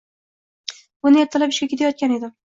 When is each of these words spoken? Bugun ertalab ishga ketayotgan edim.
Bugun 1.01 1.19
ertalab 1.23 1.53
ishga 1.55 1.67
ketayotgan 1.75 2.17
edim. 2.17 2.33